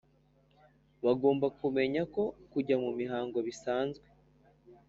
[1.05, 4.07] bagomba kumenya ko kujya mu mihango bisanzwe